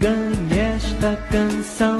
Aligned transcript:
ganhe 0.00 0.58
esta 0.76 1.14
canção. 1.30 1.99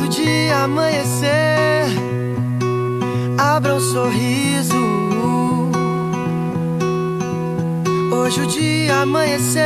Quando 0.00 0.12
o 0.12 0.14
dia 0.14 0.56
amanhecer, 0.64 1.84
abra 3.36 3.74
um 3.74 3.80
sorriso. 3.80 4.74
Hoje 8.10 8.40
o 8.40 8.46
dia 8.46 8.96
amanheceu 8.96 9.60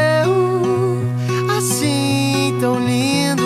assim 1.57 2.53
tão 2.61 2.85
lindo. 2.85 3.45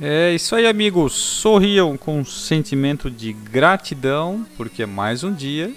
É 0.00 0.32
isso 0.32 0.54
aí, 0.54 0.68
amigos. 0.68 1.12
Sorriam 1.12 1.96
com 1.96 2.20
um 2.20 2.24
sentimento 2.24 3.10
de 3.10 3.32
gratidão, 3.32 4.46
porque 4.56 4.84
é 4.84 4.86
mais 4.86 5.24
um 5.24 5.32
dia 5.32 5.74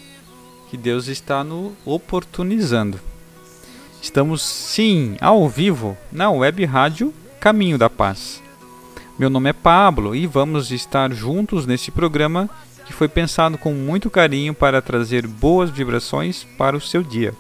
que 0.70 0.78
Deus 0.78 1.08
está 1.08 1.44
nos 1.44 1.72
oportunizando. 1.84 3.00
Estamos, 4.00 4.44
sim, 4.44 5.18
ao 5.20 5.50
vivo 5.50 5.98
na 6.12 6.30
web 6.30 6.64
rádio 6.66 7.12
Caminho 7.40 7.80
da 7.80 7.90
Paz. 7.90 8.45
Meu 9.18 9.30
nome 9.30 9.50
é 9.50 9.54
Pablo 9.54 10.14
e 10.14 10.28
vamos 10.28 10.72
estar 10.72 11.10
juntos 11.14 11.66
nesse 11.66 11.90
programa 11.90 12.50
que 12.86 12.92
foi 12.92 13.08
pensado 13.08 13.58
com 13.58 13.74
muito 13.74 14.10
carinho 14.10 14.54
para 14.54 14.82
trazer 14.82 15.26
boas 15.26 15.70
vibrações 15.70 16.46
para 16.58 16.76
o 16.76 16.82
seu 16.82 17.02
dia. 17.02 17.34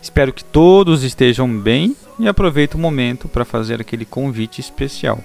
Espero 0.00 0.32
que 0.32 0.42
todos 0.42 1.02
estejam 1.02 1.46
bem 1.48 1.94
e 2.18 2.26
aproveite 2.26 2.76
o 2.76 2.78
momento 2.78 3.28
para 3.28 3.44
fazer 3.44 3.78
aquele 3.78 4.06
convite 4.06 4.58
especial. 4.58 5.22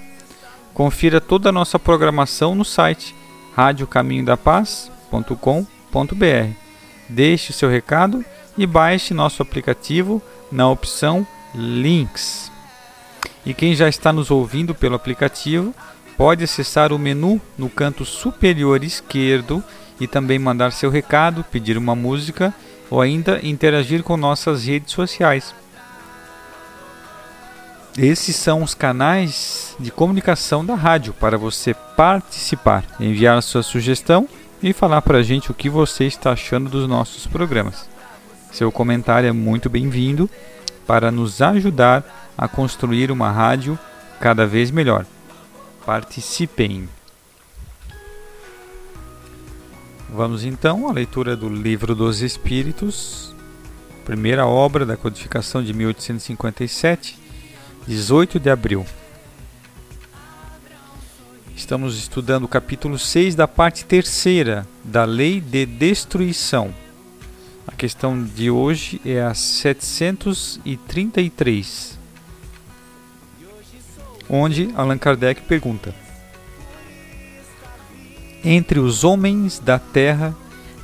Confira 0.73 1.21
toda 1.21 1.47
a 1.49 1.53
nossa 1.53 1.79
programação 1.79 2.53
no 2.53 2.65
site 2.65 3.15
radiocaminhodapaz.com.br. 3.55 6.51
Deixe 7.07 7.51
o 7.51 7.53
seu 7.53 7.69
recado 7.69 8.25
e 8.57 8.67
baixe 8.67 9.13
nosso 9.13 9.41
aplicativo 9.41 10.21
na 10.51 10.69
opção 10.69 11.25
Links. 11.55 12.56
E 13.45 13.53
quem 13.53 13.75
já 13.75 13.87
está 13.87 14.11
nos 14.11 14.29
ouvindo 14.31 14.75
pelo 14.75 14.95
aplicativo 14.95 15.73
pode 16.17 16.43
acessar 16.43 16.91
o 16.91 16.99
menu 16.99 17.39
no 17.57 17.69
canto 17.69 18.03
superior 18.03 18.83
esquerdo 18.83 19.63
e 19.99 20.07
também 20.07 20.39
mandar 20.39 20.71
seu 20.71 20.89
recado, 20.89 21.45
pedir 21.51 21.77
uma 21.77 21.95
música 21.95 22.53
ou 22.89 23.01
ainda 23.01 23.39
interagir 23.43 24.03
com 24.03 24.17
nossas 24.17 24.65
redes 24.65 24.93
sociais. 24.93 25.53
Esses 27.97 28.35
são 28.35 28.61
os 28.61 28.73
canais 28.75 29.75
de 29.79 29.89
comunicação 29.89 30.63
da 30.63 30.75
rádio 30.75 31.13
para 31.13 31.37
você 31.37 31.73
participar, 31.73 32.83
enviar 32.99 33.41
sua 33.41 33.63
sugestão 33.63 34.27
e 34.61 34.71
falar 34.71 35.01
para 35.01 35.17
a 35.17 35.23
gente 35.23 35.49
o 35.49 35.53
que 35.53 35.69
você 35.69 36.05
está 36.05 36.31
achando 36.31 36.69
dos 36.69 36.87
nossos 36.87 37.25
programas. 37.25 37.89
Seu 38.51 38.71
comentário 38.71 39.27
é 39.27 39.31
muito 39.31 39.69
bem-vindo 39.69 40.29
para 40.87 41.11
nos 41.11 41.41
ajudar 41.41 42.31
a 42.37 42.47
construir 42.47 43.11
uma 43.11 43.29
rádio 43.29 43.77
cada 44.19 44.47
vez 44.47 44.71
melhor. 44.71 45.05
Participem! 45.85 46.89
Vamos 50.09 50.45
então 50.45 50.87
à 50.87 50.93
leitura 50.93 51.35
do 51.35 51.49
Livro 51.49 51.93
dos 51.93 52.21
Espíritos, 52.21 53.35
primeira 54.05 54.47
obra 54.47 54.85
da 54.85 54.95
codificação 54.95 55.61
de 55.61 55.73
1857, 55.73 57.19
18 57.85 58.39
de 58.39 58.49
abril. 58.49 58.85
Estamos 61.55 61.97
estudando 61.97 62.45
o 62.45 62.47
capítulo 62.47 62.97
6 62.97 63.35
da 63.35 63.47
parte 63.47 63.83
terceira 63.83 64.65
da 64.83 65.03
Lei 65.03 65.41
de 65.41 65.65
Destruição. 65.65 66.73
A 67.77 67.79
questão 67.79 68.23
de 68.23 68.49
hoje 68.49 68.99
é 69.05 69.21
a 69.21 69.35
733, 69.35 71.99
onde 74.27 74.71
Allan 74.75 74.97
Kardec 74.97 75.41
pergunta: 75.41 75.93
Entre 78.43 78.79
os 78.79 79.03
homens 79.03 79.59
da 79.59 79.77
terra 79.77 80.35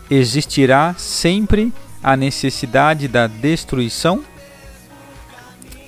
existirá 0.07 0.93
sempre 0.95 1.73
a 2.03 2.15
necessidade 2.15 3.07
da 3.07 3.25
destruição? 3.25 4.23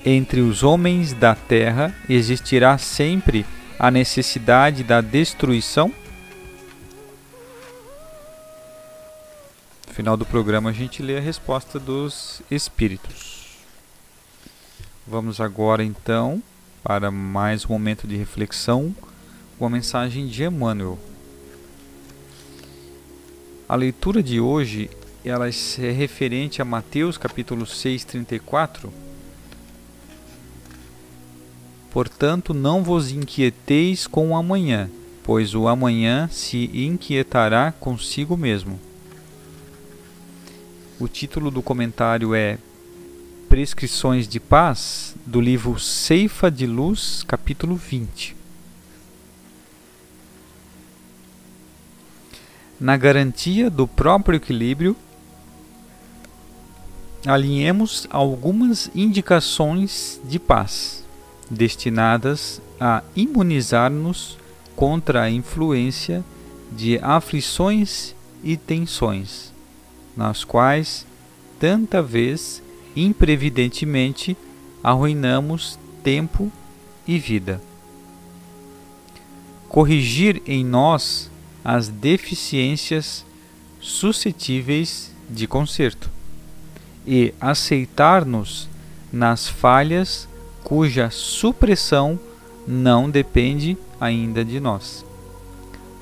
Entre 0.03 0.41
os 0.41 0.63
homens 0.63 1.13
da 1.13 1.35
terra 1.35 1.95
existirá 2.09 2.79
sempre 2.79 3.45
a 3.77 3.91
necessidade 3.91 4.83
da 4.83 5.01
destruição? 5.01 5.93
Final 9.95 10.17
do 10.17 10.25
programa 10.25 10.71
a 10.71 10.73
gente 10.73 11.01
lê 11.01 11.17
a 11.17 11.21
resposta 11.21 11.79
dos 11.79 12.41
espíritos. 12.51 13.55
Vamos 15.07 15.39
agora 15.39 15.85
então 15.85 16.43
para 16.83 17.09
mais 17.09 17.63
um 17.63 17.69
momento 17.69 18.05
de 18.05 18.17
reflexão 18.17 18.93
com 19.57 19.65
a 19.65 19.69
mensagem 19.69 20.27
de 20.27 20.43
Emmanuel. 20.43 20.99
A 23.69 23.75
leitura 23.75 24.21
de 24.21 24.37
hoje 24.37 24.89
ela 25.23 25.47
é 25.47 25.91
referente 25.91 26.61
a 26.61 26.65
Mateus 26.65 27.17
capítulo 27.17 27.65
6, 27.65 28.03
34. 28.03 28.91
Portanto, 31.89 32.53
não 32.53 32.83
vos 32.83 33.11
inquieteis 33.13 34.07
com 34.07 34.31
o 34.31 34.35
amanhã, 34.35 34.89
pois 35.23 35.55
o 35.55 35.69
amanhã 35.69 36.27
se 36.29 36.69
inquietará 36.73 37.71
consigo 37.71 38.35
mesmo. 38.35 38.77
O 40.97 41.09
título 41.09 41.51
do 41.51 41.61
comentário 41.61 42.33
é 42.33 42.57
Prescrições 43.49 44.29
de 44.29 44.39
Paz, 44.39 45.13
do 45.25 45.41
livro 45.41 45.77
Ceifa 45.77 46.49
de 46.49 46.65
Luz, 46.65 47.21
capítulo 47.27 47.75
20. 47.75 48.33
Na 52.79 52.95
garantia 52.95 53.69
do 53.69 53.85
próprio 53.85 54.37
equilíbrio, 54.37 54.95
alinhemos 57.27 58.07
algumas 58.09 58.89
indicações 58.95 60.21
de 60.23 60.39
paz, 60.39 61.03
destinadas 61.51 62.61
a 62.79 63.03
imunizar-nos 63.17 64.37
contra 64.77 65.23
a 65.23 65.29
influência 65.29 66.23
de 66.71 66.97
aflições 66.99 68.15
e 68.41 68.55
tensões, 68.55 69.54
nas 70.15 70.43
quais 70.43 71.05
tanta 71.59 72.01
vez, 72.01 72.61
imprevidentemente, 72.95 74.37
arruinamos 74.83 75.79
tempo 76.03 76.51
e 77.07 77.17
vida. 77.17 77.61
Corrigir 79.67 80.41
em 80.45 80.63
nós 80.63 81.29
as 81.63 81.87
deficiências 81.87 83.25
suscetíveis 83.79 85.11
de 85.29 85.47
conserto 85.47 86.09
e 87.05 87.33
aceitar-nos 87.39 88.69
nas 89.11 89.47
falhas 89.47 90.27
cuja 90.63 91.09
supressão 91.09 92.19
não 92.67 93.09
depende 93.09 93.77
ainda 93.99 94.43
de 94.43 94.59
nós, 94.59 95.05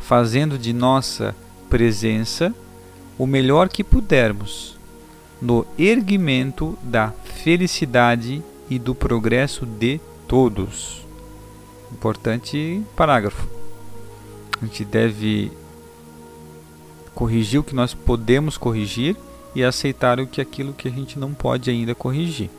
fazendo 0.02 0.58
de 0.58 0.74
nossa 0.74 1.36
presença 1.70 2.54
o 3.18 3.28
melhor 3.28 3.70
que 3.70 3.84
pudermos 3.84 4.78
no 5.42 5.66
erguimento 5.78 6.78
da 6.82 7.12
felicidade 7.12 8.42
e 8.70 8.80
do 8.80 8.96
progresso 8.96 9.66
de 9.66 10.00
todos. 10.28 11.06
Importante 11.92 12.82
parágrafo. 12.96 13.48
A 14.62 14.66
gente 14.66 14.86
deve 14.86 15.52
corrigir 17.14 17.60
o 17.60 17.64
que 17.64 17.76
nós 17.76 17.94
podemos 17.94 18.58
corrigir 18.58 19.16
e 19.54 19.64
aceitar 19.64 20.20
o 20.20 20.26
que 20.26 20.42
aquilo 20.42 20.74
que 20.74 20.88
a 20.88 20.92
gente 20.92 21.20
não 21.20 21.34
pode 21.34 21.70
ainda 21.70 21.94
corrigir. 21.94 22.50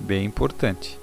Bem 0.00 0.24
importante. 0.24 0.98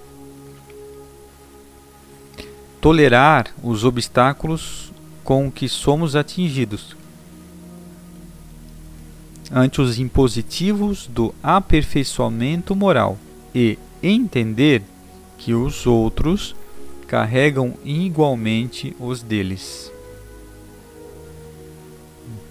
Tolerar 2.81 3.54
os 3.63 3.83
obstáculos 3.83 4.92
com 5.24 5.51
que 5.51 5.69
somos 5.69 6.16
atingidos 6.16 6.95
ante 9.51 9.81
os 9.81 10.00
impositivos 10.00 11.07
do 11.07 11.33
aperfeiçoamento 11.42 12.75
moral 12.75 13.18
e 13.53 13.77
entender 14.01 14.81
que 15.38 15.53
os 15.53 15.86
outros 15.86 16.56
carregam 17.07 17.74
igualmente 17.83 18.95
os 19.00 19.21
deles. 19.21 19.92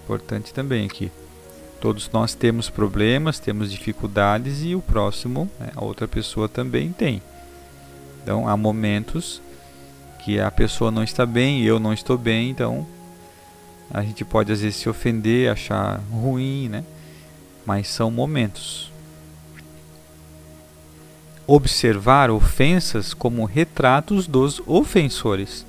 Importante 0.03 0.53
também 0.53 0.85
aqui. 0.85 1.11
Todos 1.81 2.09
nós 2.11 2.33
temos 2.33 2.69
problemas, 2.69 3.39
temos 3.39 3.71
dificuldades 3.71 4.63
e 4.63 4.73
o 4.73 4.81
próximo, 4.81 5.49
né, 5.59 5.69
a 5.75 5.83
outra 5.83 6.07
pessoa 6.07 6.47
também 6.47 6.91
tem. 6.91 7.21
Então 8.23 8.47
há 8.47 8.55
momentos 8.55 9.41
que 10.23 10.39
a 10.39 10.49
pessoa 10.49 10.89
não 10.89 11.03
está 11.03 11.25
bem 11.25 11.61
eu 11.61 11.79
não 11.79 11.93
estou 11.93 12.17
bem, 12.17 12.49
então 12.49 12.87
a 13.91 14.01
gente 14.01 14.25
pode 14.25 14.51
às 14.51 14.61
vezes 14.61 14.77
se 14.77 14.89
ofender, 14.89 15.51
achar 15.51 16.01
ruim, 16.11 16.69
né? 16.69 16.83
Mas 17.65 17.87
são 17.87 18.09
momentos. 18.11 18.91
Observar 21.47 22.31
ofensas 22.31 23.13
como 23.13 23.45
retratos 23.45 24.27
dos 24.27 24.61
ofensores, 24.65 25.65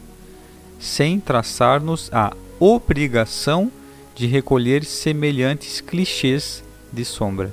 sem 0.79 1.21
traçar-nos 1.21 2.11
a 2.13 2.33
obrigação 2.59 3.71
de 4.15 4.27
recolher 4.27 4.85
semelhantes 4.85 5.81
clichês 5.81 6.65
de 6.91 7.05
sombra. 7.05 7.53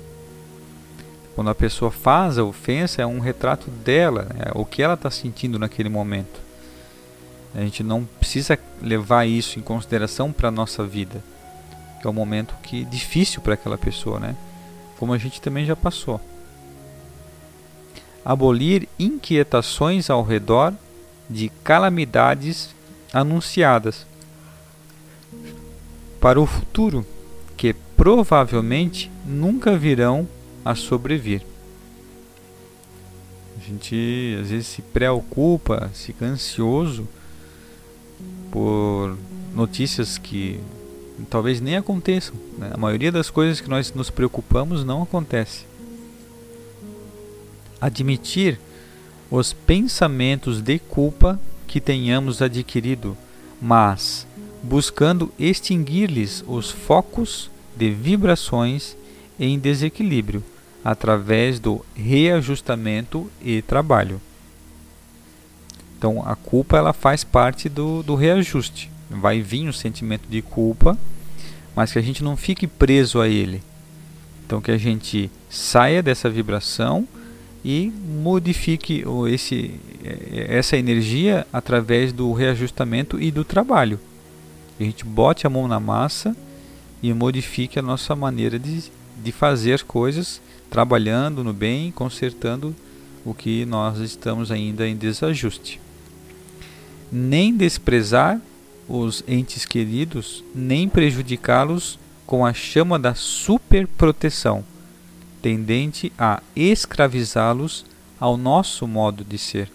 Quando 1.35 1.49
a 1.49 1.55
pessoa 1.55 1.91
faz 1.91 2.37
a 2.37 2.43
ofensa, 2.43 3.01
é 3.01 3.05
um 3.05 3.19
retrato 3.19 3.69
dela, 3.69 4.27
é 4.39 4.51
o 4.57 4.63
que 4.63 4.81
ela 4.81 4.93
está 4.93 5.09
sentindo 5.09 5.59
naquele 5.59 5.89
momento. 5.89 6.39
A 7.55 7.59
gente 7.61 7.83
não 7.83 8.05
precisa 8.19 8.57
levar 8.81 9.25
isso 9.25 9.59
em 9.59 9.61
consideração 9.61 10.31
para 10.31 10.47
a 10.47 10.51
nossa 10.51 10.83
vida, 10.85 11.23
que 12.01 12.07
é 12.07 12.09
um 12.09 12.13
momento 12.13 12.55
que 12.63 12.81
é 12.81 12.85
difícil 12.85 13.41
para 13.41 13.53
aquela 13.53 13.77
pessoa, 13.77 14.19
né? 14.19 14.35
Como 14.97 15.13
a 15.13 15.17
gente 15.17 15.39
também 15.39 15.65
já 15.65 15.75
passou. 15.75 16.19
Abolir 18.25 18.87
inquietações 18.97 20.09
ao 20.09 20.23
redor 20.23 20.73
de 21.29 21.49
calamidades 21.63 22.73
anunciadas 23.13 24.07
para 26.19 26.39
o 26.39 26.45
futuro 26.45 27.05
que 27.55 27.73
provavelmente 27.95 29.11
nunca 29.25 29.77
virão 29.77 30.27
a 30.65 30.73
sobrevir. 30.73 31.45
A 33.57 33.61
gente 33.61 34.37
às 34.41 34.49
vezes 34.49 34.67
se 34.67 34.81
preocupa, 34.81 35.91
fica 35.93 36.25
ansioso 36.25 37.07
por 38.53 39.17
notícias 39.55 40.19
que 40.19 40.59
talvez 41.27 41.59
nem 41.59 41.75
aconteçam. 41.75 42.35
Né? 42.55 42.69
A 42.71 42.77
maioria 42.77 43.11
das 43.11 43.31
coisas 43.31 43.59
que 43.59 43.67
nós 43.67 43.91
nos 43.95 44.11
preocupamos 44.11 44.83
não 44.83 45.01
acontece. 45.01 45.65
Admitir 47.81 48.59
os 49.31 49.53
pensamentos 49.53 50.61
de 50.61 50.77
culpa 50.77 51.39
que 51.65 51.81
tenhamos 51.81 52.43
adquirido, 52.43 53.17
mas 53.59 54.27
buscando 54.61 55.33
extinguir-lhes 55.39 56.43
os 56.47 56.69
focos 56.69 57.49
de 57.75 57.89
vibrações 57.89 58.95
em 59.39 59.57
desequilíbrio 59.57 60.43
através 60.85 61.59
do 61.59 61.83
reajustamento 61.95 63.31
e 63.43 63.63
trabalho. 63.63 64.21
Então 66.03 66.21
a 66.25 66.35
culpa 66.35 66.75
ela 66.75 66.91
faz 66.91 67.23
parte 67.23 67.69
do, 67.69 68.03
do 68.03 68.15
reajuste. 68.15 68.91
Vai 69.09 69.41
vir 69.41 69.69
um 69.69 69.71
sentimento 69.71 70.27
de 70.27 70.41
culpa, 70.41 70.97
mas 71.73 71.93
que 71.93 71.99
a 71.99 72.01
gente 72.01 72.21
não 72.23 72.35
fique 72.35 72.67
preso 72.67 73.21
a 73.21 73.27
ele. 73.29 73.63
Então 74.45 74.59
que 74.59 74.71
a 74.71 74.77
gente 74.77 75.31
saia 75.49 76.03
dessa 76.03 76.29
vibração 76.29 77.07
e 77.63 77.89
modifique 78.21 79.05
esse, 79.29 79.79
essa 80.49 80.75
energia 80.75 81.47
através 81.53 82.11
do 82.11 82.33
reajustamento 82.33 83.21
e 83.21 83.31
do 83.31 83.45
trabalho 83.45 83.97
a 84.79 84.83
gente 84.83 85.05
bote 85.05 85.45
a 85.45 85.49
mão 85.49 85.67
na 85.67 85.79
massa 85.79 86.35
e 87.01 87.13
modifique 87.13 87.77
a 87.77 87.81
nossa 87.81 88.15
maneira 88.15 88.57
de, 88.57 88.91
de 89.23 89.31
fazer 89.31 89.73
as 89.73 89.81
coisas, 89.81 90.41
trabalhando 90.69 91.43
no 91.43 91.53
bem, 91.53 91.91
consertando 91.91 92.75
o 93.25 93.33
que 93.33 93.65
nós 93.65 93.99
estamos 93.99 94.51
ainda 94.51 94.87
em 94.87 94.95
desajuste. 94.95 95.79
Nem 97.15 97.55
desprezar 97.55 98.41
os 98.89 99.23
entes 99.27 99.67
queridos, 99.67 100.43
nem 100.55 100.89
prejudicá-los 100.89 101.99
com 102.25 102.43
a 102.43 102.55
chama 102.55 102.97
da 102.97 103.13
superproteção, 103.13 104.65
tendente 105.39 106.11
a 106.17 106.41
escravizá-los 106.55 107.85
ao 108.19 108.35
nosso 108.35 108.87
modo 108.87 109.23
de 109.23 109.37
ser. 109.37 109.71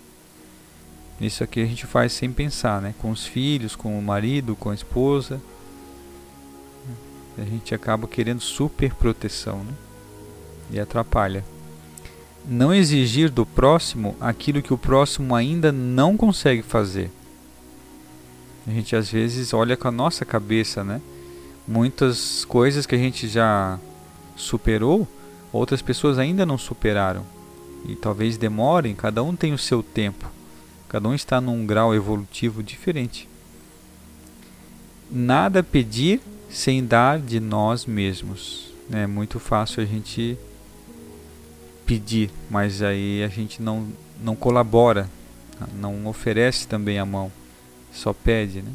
Isso 1.21 1.45
aqui 1.45 1.61
a 1.63 1.65
gente 1.65 1.87
faz 1.87 2.13
sem 2.13 2.33
pensar, 2.33 2.83
né? 2.83 2.93
Com 2.99 3.13
os 3.13 3.25
filhos, 3.25 3.77
com 3.77 3.97
o 3.97 4.03
marido, 4.03 4.57
com 4.57 4.71
a 4.71 4.75
esposa. 4.75 5.41
A 7.39 7.45
gente 7.45 7.73
acaba 7.73 8.09
querendo 8.09 8.41
super 8.41 8.93
proteção, 8.95 9.63
né? 9.63 9.75
E 10.73 10.81
atrapalha. 10.81 11.45
Não 12.45 12.75
exigir 12.75 13.31
do 13.31 13.47
próximo 13.47 14.17
aquilo 14.21 14.61
que 14.61 14.75
o 14.75 14.79
próximo 14.79 15.37
ainda 15.37 15.71
não 15.71 16.17
consegue 16.17 16.63
fazer. 16.63 17.13
A 18.69 18.71
gente 18.71 18.95
às 18.95 19.11
vezes 19.11 19.55
olha 19.55 19.79
com 19.79 19.89
a 19.89 19.91
nossa 19.91 20.27
cabeça, 20.27 20.85
né? 20.85 21.01
Muitas 21.67 22.45
coisas 22.45 22.85
que 22.85 22.95
a 22.95 22.99
gente 22.99 23.27
já 23.27 23.81
superou, 24.37 25.09
outras 25.51 25.81
pessoas 25.81 26.19
ainda 26.19 26.45
não 26.45 26.59
superaram. 26.59 27.25
E 27.87 27.97
talvez 27.97 28.37
demorem, 28.37 28.95
cada 28.95 29.23
um 29.23 29.35
tem 29.35 29.55
o 29.55 29.59
seu 29.59 29.83
tempo. 29.83 30.31
Cada 30.87 31.09
um 31.09 31.15
está 31.15 31.41
num 31.41 31.65
grau 31.65 31.95
evolutivo 31.95 32.63
diferente. 32.63 33.27
Nada 35.11 35.63
pedir 35.63 36.21
sem 36.51 36.85
dar 36.85 37.19
de 37.19 37.41
nós 37.41 37.87
mesmos. 37.87 38.71
É 38.93 39.07
muito 39.07 39.41
fácil 39.41 39.83
a 39.83 39.87
gente 39.87 40.37
pedir, 41.87 42.31
mas 42.51 42.83
aí 42.83 43.23
a 43.25 43.29
gente 43.29 43.63
não, 43.63 43.89
não 44.23 44.37
colabora, 44.37 45.09
não 45.75 46.07
oferece 46.07 46.69
também 46.69 46.99
a 46.99 47.07
mão, 47.07 47.33
só 47.93 48.13
pede. 48.13 48.63
Né? 48.63 48.71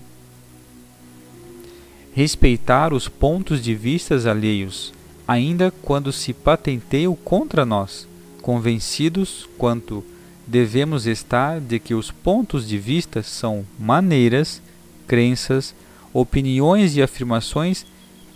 Respeitar 2.14 2.94
os 2.94 3.08
pontos 3.08 3.62
de 3.62 3.74
vistas 3.74 4.26
alheios, 4.26 4.94
ainda 5.28 5.72
quando 5.82 6.12
se 6.12 6.34
patenteiam 6.34 7.16
contra 7.16 7.66
nós, 7.66 8.08
convencidos 8.42 9.50
quanto 9.58 10.04
devemos 10.46 11.08
estar 11.08 11.60
de 11.60 11.80
que 11.80 11.94
os 11.94 12.12
pontos 12.12 12.68
de 12.68 12.78
vista 12.78 13.24
são 13.24 13.66
maneiras, 13.80 14.62
crenças, 15.08 15.74
opiniões 16.14 16.96
e 16.96 17.02
afirmações 17.02 17.86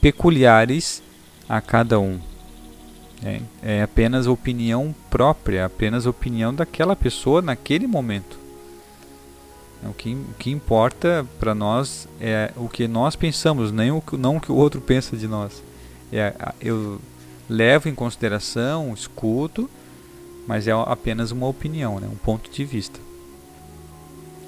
peculiares 0.01 1.03
a 1.47 1.61
cada 1.61 1.99
um. 1.99 2.19
É, 3.23 3.41
é 3.61 3.81
apenas 3.81 4.27
opinião 4.27 4.93
própria, 5.09 5.65
apenas 5.65 6.05
opinião 6.05 6.53
daquela 6.53 6.95
pessoa 6.95 7.41
naquele 7.41 7.87
momento. 7.87 8.46
O 9.83 9.93
que, 9.93 10.13
o 10.13 10.33
que 10.37 10.51
importa 10.51 11.25
para 11.39 11.53
nós 11.53 12.07
é 12.19 12.51
o 12.55 12.67
que 12.67 12.87
nós 12.87 13.15
pensamos, 13.15 13.71
nem 13.71 13.91
o, 13.91 14.03
não 14.13 14.37
o 14.37 14.41
que 14.41 14.51
o 14.51 14.55
outro 14.55 14.81
pensa 14.81 15.15
de 15.15 15.27
nós. 15.27 15.63
É, 16.11 16.33
eu, 16.59 16.99
levo 17.49 17.87
em 17.87 17.95
consideração, 17.95 18.93
escuto, 18.93 19.69
mas 20.47 20.67
é 20.67 20.71
apenas 20.71 21.31
uma 21.31 21.47
opinião, 21.47 21.99
né? 21.99 22.07
um 22.11 22.15
ponto 22.15 22.49
de 22.49 22.65
vista. 22.65 22.99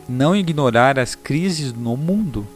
Não 0.08 0.36
ignorar 0.36 0.98
as 0.98 1.16
crises 1.16 1.74
no 1.74 1.96
mundo, 1.96 2.48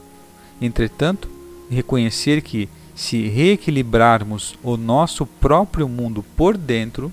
entretanto, 0.61 1.29
reconhecer 1.69 2.41
que, 2.41 2.69
se 2.95 3.27
reequilibrarmos 3.27 4.55
o 4.61 4.77
nosso 4.77 5.25
próprio 5.25 5.89
mundo 5.89 6.23
por 6.35 6.55
dentro, 6.55 7.11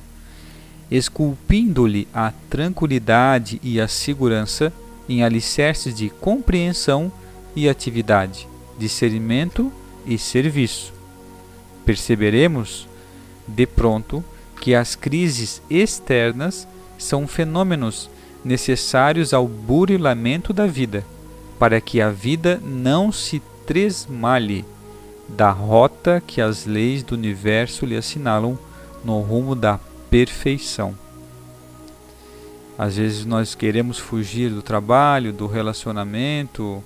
esculpindo-lhe 0.90 2.06
a 2.12 2.32
tranquilidade 2.50 3.58
e 3.62 3.80
a 3.80 3.88
segurança 3.88 4.72
em 5.10 5.24
alicerces 5.24 5.92
de 5.92 6.08
compreensão 6.08 7.10
e 7.56 7.68
atividade, 7.68 8.46
discernimento 8.78 9.72
e 10.06 10.16
serviço. 10.16 10.92
Perceberemos, 11.84 12.86
de 13.46 13.66
pronto, 13.66 14.22
que 14.60 14.72
as 14.72 14.94
crises 14.94 15.60
externas 15.68 16.66
são 16.96 17.26
fenômenos 17.26 18.08
necessários 18.44 19.34
ao 19.34 19.48
burilamento 19.48 20.52
da 20.52 20.68
vida, 20.68 21.04
para 21.58 21.80
que 21.80 22.00
a 22.00 22.10
vida 22.10 22.60
não 22.64 23.10
se 23.10 23.42
tresmalhe 23.66 24.64
da 25.28 25.50
rota 25.50 26.22
que 26.24 26.40
as 26.40 26.66
leis 26.66 27.02
do 27.02 27.16
universo 27.16 27.84
lhe 27.84 27.96
assinalam 27.96 28.56
no 29.04 29.20
rumo 29.20 29.56
da 29.56 29.80
perfeição. 30.08 30.94
Às 32.80 32.96
vezes 32.96 33.26
nós 33.26 33.54
queremos 33.54 33.98
fugir 33.98 34.48
do 34.48 34.62
trabalho, 34.62 35.34
do 35.34 35.46
relacionamento, 35.46 36.82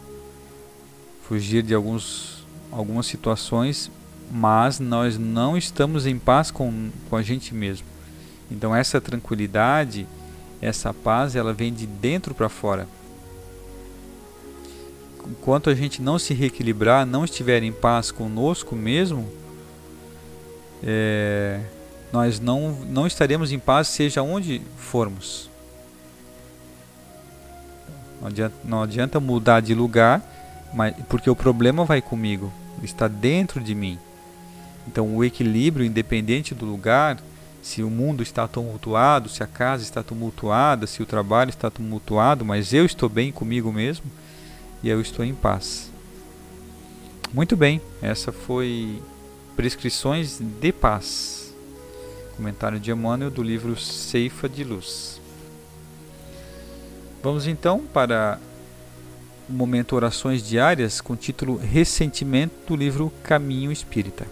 fugir 1.23 1.63
de 1.63 1.73
alguns, 1.73 2.45
algumas 2.73 3.07
situações, 3.07 3.93
mas 4.29 4.81
nós 4.81 5.17
não 5.17 5.57
estamos 5.57 6.05
em 6.05 6.19
paz 6.19 6.51
com, 6.51 6.91
com 7.09 7.15
a 7.15 7.23
gente 7.23 7.55
mesmo. 7.55 7.87
Então 8.51 8.75
essa 8.75 9.01
tranquilidade, 9.01 10.05
essa 10.61 10.93
paz, 10.93 11.37
ela 11.37 11.53
vem 11.53 11.73
de 11.73 11.87
dentro 11.87 12.35
para 12.35 12.49
fora. 12.49 12.89
Enquanto 15.25 15.71
a 15.71 15.75
gente 15.77 16.03
não 16.03 16.19
se 16.19 16.35
reequilibrar, 16.35 17.07
não 17.07 17.25
estiver 17.25 17.63
em 17.63 17.71
paz 17.71 18.11
conosco 18.11 18.75
mesmo, 18.75 19.31
é, 20.83 21.61
nós 22.13 22.41
não, 22.41 22.73
não 22.91 23.07
estaremos 23.07 23.53
em 23.53 23.61
paz 23.61 23.87
seja 23.87 24.23
onde 24.23 24.61
formos. 24.77 25.54
Não 28.25 28.31
adianta, 28.31 28.57
não 28.65 28.83
adianta 28.83 29.21
mudar 29.21 29.61
de 29.61 29.75
lugar, 29.75 30.23
mas, 30.73 30.95
porque 31.11 31.29
o 31.29 31.37
problema 31.37 31.85
vai 31.85 32.01
comigo, 32.01 32.51
está 32.83 33.07
dentro 33.07 33.61
de 33.61 33.75
mim. 33.75 33.99
Então, 34.89 35.15
o 35.15 35.23
equilíbrio, 35.23 35.85
independente 35.85 36.55
do 36.55 36.65
lugar, 36.65 37.19
se 37.63 37.83
o 37.83 37.91
mundo 37.91 38.23
está 38.23 38.49
tumultuado, 38.49 39.29
se 39.29 39.43
a 39.43 39.47
casa 39.47 39.83
está 39.83 40.03
tumultuada, 40.03 40.87
se 40.87 41.03
o 41.03 41.07
trabalho 41.07 41.51
está 41.51 41.71
tumultuado, 41.71 42.47
mas 42.47 42.73
eu 42.73 42.87
estou 42.87 43.11
bem 43.11 43.31
comigo 43.31 43.71
mesmo 43.71 44.07
e 44.83 44.89
eu 44.89 45.03
estou 45.03 45.23
em 45.23 45.35
paz. 45.35 45.91
Muito 47.31 47.59
bem, 47.59 47.79
essa 48.01 48.33
foi 48.33 49.03
Prescrições 49.55 50.39
de 50.41 50.73
Paz. 50.73 51.55
Comentário 52.39 52.81
de 52.81 52.91
Emmanuel 52.91 53.31
do 53.31 53.43
livro 53.43 53.79
Ceifa 53.79 54.49
de 54.49 54.65
Luz. 54.65 55.21
Vamos 57.25 57.47
então 57.47 57.87
para 57.87 58.39
o 59.49 59.53
momento 59.55 59.97
Orações 59.97 60.47
Diárias 60.47 61.01
com 61.01 61.15
o 61.15 61.17
título 61.17 61.57
Ressentimento 61.57 62.53
do 62.67 62.77
livro 62.77 63.11
Caminho 63.23 63.73
Espírita. 63.73 64.27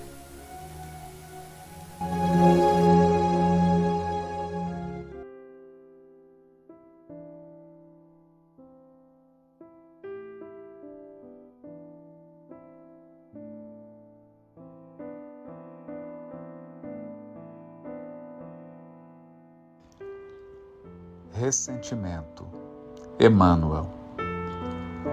Ressentimento. 21.33 22.62
Emmanuel. 23.25 23.87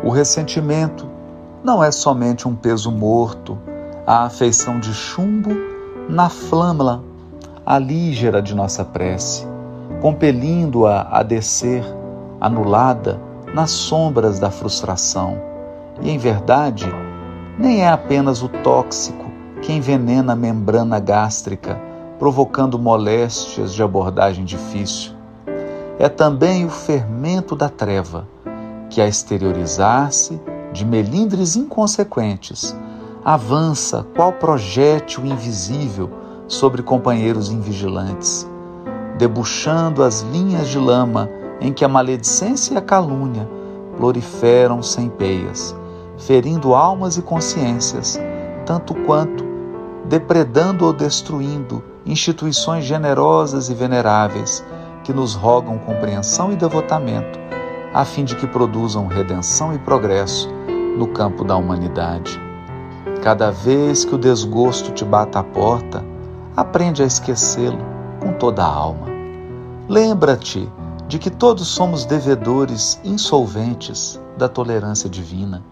O 0.04 0.10
ressentimento 0.10 1.08
não 1.64 1.84
é 1.84 1.92
somente 1.92 2.48
um 2.48 2.56
peso 2.56 2.92
morto, 2.92 3.58
a 4.08 4.24
afeição 4.24 4.80
de 4.80 4.92
chumbo 4.94 5.52
na 6.10 6.28
flâmula 6.28 7.04
alígera 7.64 8.42
de 8.42 8.56
nossa 8.56 8.84
prece, 8.84 9.46
compelindo-a 10.02 11.08
a 11.12 11.22
descer, 11.22 11.84
anulada, 12.42 13.22
nas 13.54 13.70
sombras 13.70 14.40
da 14.40 14.50
frustração. 14.50 15.40
E, 16.02 16.10
em 16.10 16.18
verdade, 16.18 16.92
nem 17.60 17.82
é 17.82 17.90
apenas 17.90 18.42
o 18.42 18.50
tóxico 18.50 19.26
que 19.62 19.72
envenena 19.72 20.34
a 20.34 20.36
membrana 20.36 21.00
gástrica, 21.00 21.80
provocando 22.18 22.80
moléstias 22.80 23.74
de 23.74 23.84
abordagem 23.84 24.46
difícil 24.46 25.19
é 26.00 26.08
também 26.08 26.66
o 26.66 26.70
fermento 26.70 27.58
da 27.58 27.68
treva, 27.68 28.26
que 28.90 29.02
a 29.02 29.08
exteriorizar-se 29.08 30.40
de 30.72 30.86
melindres 30.86 31.58
inconsequentes, 31.58 32.74
avança 33.24 34.08
qual 34.16 34.32
projétil 34.32 35.26
invisível 35.26 36.10
sobre 36.48 36.82
companheiros 36.82 37.52
invigilantes, 37.52 38.48
debuxando 39.18 40.02
as 40.02 40.22
linhas 40.22 40.70
de 40.70 40.80
lama 40.80 41.30
em 41.60 41.74
que 41.74 41.84
a 41.84 41.90
maledicência 41.90 42.76
e 42.76 42.78
a 42.78 42.82
calúnia 42.82 43.48
proliferam 43.98 44.82
sem 44.82 45.10
peias, 45.10 45.76
ferindo 46.18 46.74
almas 46.74 47.18
e 47.18 47.22
consciências, 47.22 48.18
tanto 48.66 48.96
quanto 49.04 49.44
depredando 50.06 50.86
ou 50.86 50.94
destruindo 50.94 51.84
instituições 52.06 52.86
generosas 52.86 53.70
e 53.70 53.74
veneráveis 53.74 54.64
que 55.04 55.14
nos 55.14 55.34
rogam 55.34 55.78
compreensão 55.78 56.52
e 56.52 56.56
devotamento, 56.56 57.40
a 57.94 58.06
fim 58.06 58.24
de 58.24 58.36
que 58.36 58.48
produzam 58.48 59.08
redenção 59.08 59.74
e 59.74 59.80
progresso 59.80 60.50
no 60.98 61.08
campo 61.08 61.44
da 61.44 61.56
humanidade. 61.56 62.40
Cada 63.24 63.52
vez 63.52 64.06
que 64.06 64.16
o 64.16 64.18
desgosto 64.18 64.92
te 64.92 65.04
bata 65.04 65.40
à 65.40 65.44
porta, 65.44 66.04
aprende 66.56 67.02
a 67.02 67.06
esquecê-lo 67.06 67.80
com 68.20 68.34
toda 68.34 68.64
a 68.64 68.68
alma. 68.68 69.08
Lembra-te 69.88 70.70
de 71.08 71.18
que 71.18 71.30
todos 71.30 71.68
somos 71.68 72.06
devedores 72.06 73.00
insolventes 73.04 74.22
da 74.38 74.48
tolerância 74.48 75.10
divina 75.10 75.64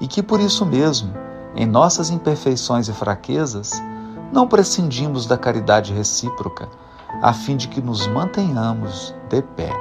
e 0.00 0.06
que 0.06 0.22
por 0.22 0.40
isso 0.40 0.64
mesmo, 0.64 1.12
em 1.56 1.66
nossas 1.66 2.10
imperfeições 2.10 2.88
e 2.88 2.92
fraquezas, 2.92 3.82
não 4.32 4.46
prescindimos 4.46 5.26
da 5.26 5.36
caridade 5.36 5.92
recíproca 5.92 6.68
a 7.22 7.32
fim 7.32 7.56
de 7.56 7.68
que 7.68 7.80
nos 7.80 8.06
mantenhamos 8.06 9.14
de 9.28 9.42
pé. 9.42 9.72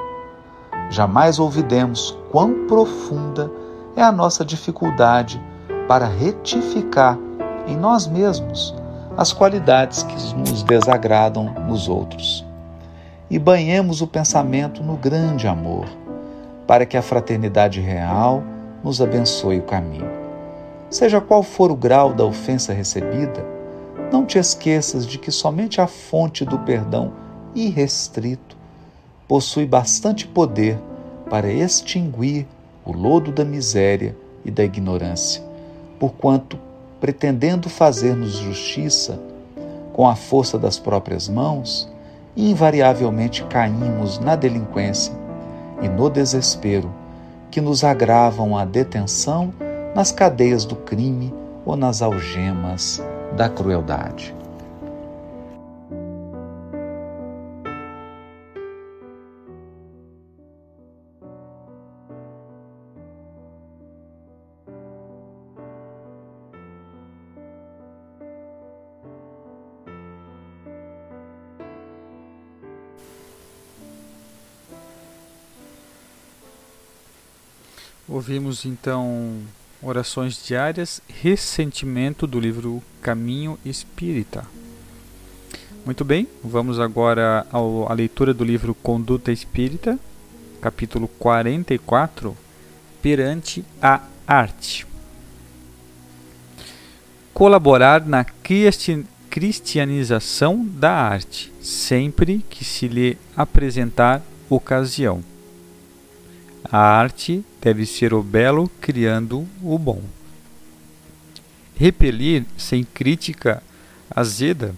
Jamais 0.90 1.40
olvidemos 1.40 2.18
quão 2.32 2.66
profunda 2.68 3.52
é 3.96 4.02
a 4.02 4.12
nossa 4.12 4.46
dificuldade 4.46 5.42
para 5.88 6.06
retificar 6.06 7.18
em 7.68 7.76
nós 7.76 8.08
mesmos 8.08 8.74
as 9.18 9.34
qualidades 9.34 10.04
que 10.04 10.16
nos 10.36 10.64
desagradam 10.64 11.46
nos 11.68 11.90
outros. 11.90 12.46
E 13.30 13.38
banhemos 13.38 14.02
o 14.02 14.08
pensamento 14.08 14.82
no 14.84 14.96
grande 14.96 15.48
amor, 15.48 15.86
para 16.66 16.86
que 16.86 16.96
a 16.96 17.02
fraternidade 17.02 17.82
real 17.82 18.44
nos 18.84 19.02
abençoe 19.02 19.60
o 19.60 19.64
caminho. 19.64 20.08
Seja 20.90 21.20
qual 21.20 21.44
for 21.44 21.72
o 21.72 21.76
grau 21.76 22.14
da 22.14 22.24
ofensa 22.24 22.72
recebida, 22.72 23.44
não 24.12 24.26
te 24.26 24.38
esqueças 24.38 25.06
de 25.06 25.18
que 25.18 25.32
somente 25.32 25.82
a 25.82 25.88
fonte 25.88 26.46
do 26.46 26.60
perdão 26.60 27.12
irrestrito 27.54 28.56
possui 29.28 29.66
bastante 29.66 30.26
poder 30.28 30.78
para 31.30 31.52
extinguir 31.52 32.48
o 32.86 32.92
lodo 32.92 33.32
da 33.32 33.44
miséria 33.44 34.16
e 34.46 34.52
da 34.52 34.64
ignorância, 34.64 35.44
porquanto, 36.00 36.58
pretendendo 37.02 37.70
fazer-nos 37.70 38.38
justiça 38.38 39.20
com 39.92 40.08
a 40.08 40.16
força 40.16 40.58
das 40.58 40.80
próprias 40.80 41.28
mãos, 41.28 41.92
invariavelmente 42.36 43.44
caímos 43.46 44.20
na 44.20 44.36
delinquência 44.36 45.14
e 45.82 45.90
no 45.90 46.10
desespero 46.10 46.90
que 47.52 47.60
nos 47.60 47.84
agravam 47.84 48.58
a 48.58 48.64
detenção 48.64 49.54
nas 49.94 50.12
cadeias 50.12 50.64
do 50.64 50.76
crime 50.76 51.34
ou 51.66 51.76
nas 51.76 52.02
algemas 52.02 53.02
da 53.38 53.48
crueldade. 53.48 54.36
Ouvimos 78.10 78.66
então 78.66 79.44
orações 79.82 80.44
diárias, 80.46 81.02
ressentimento 81.08 82.26
do 82.26 82.40
livro 82.40 82.82
Caminho 83.02 83.58
Espírita. 83.66 84.46
Muito 85.86 86.04
bem, 86.04 86.28
vamos 86.44 86.80
agora 86.80 87.46
à 87.52 87.94
leitura 87.94 88.34
do 88.34 88.44
livro 88.44 88.74
Conduta 88.76 89.32
Espírita, 89.32 89.98
capítulo 90.60 91.08
44, 91.08 92.36
Perante 93.02 93.64
a 93.82 94.02
Arte. 94.28 94.86
Colaborar 97.34 98.06
na 98.06 98.26
cristi- 98.26 99.06
cristianização 99.30 100.66
da 100.66 100.92
arte, 100.92 101.54
sempre 101.62 102.44
que 102.50 102.66
se 102.66 102.88
lhe 102.88 103.18
apresentar 103.36 104.22
ocasião. 104.50 105.24
A 106.64 106.78
arte 106.78 107.44
deve 107.62 107.86
ser 107.86 108.14
o 108.14 108.22
belo 108.22 108.70
criando 108.82 109.48
o 109.64 109.78
bom. 109.78 110.02
Repelir 111.76 112.46
sem 112.58 112.84
crítica 112.84 113.62
azeda 114.10 114.76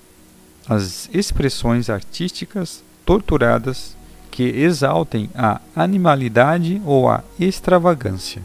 as 0.67 1.09
expressões 1.13 1.89
artísticas 1.89 2.83
torturadas 3.05 3.95
que 4.29 4.43
exaltem 4.43 5.29
a 5.33 5.59
animalidade 5.75 6.81
ou 6.85 7.09
a 7.09 7.23
extravagância. 7.39 8.41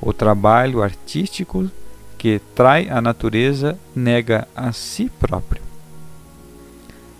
O 0.00 0.12
trabalho 0.12 0.82
artístico 0.82 1.70
que 2.16 2.40
trai 2.54 2.88
a 2.88 3.00
natureza 3.00 3.78
nega 3.94 4.46
a 4.54 4.72
si 4.72 5.08
próprio. 5.08 5.62